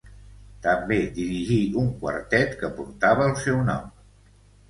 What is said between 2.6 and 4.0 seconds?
que portava el seu nom.